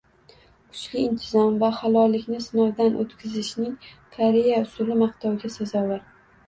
Kuchli 0.69 1.03
intizom 1.09 1.59
va 1.65 1.69
halollikni 1.81 2.39
sinovdan 2.47 2.99
o'tkazishning 3.05 3.77
Koreya 4.19 4.67
usuli 4.67 5.03
maqtovga 5.05 5.59
sazovor 5.61 6.07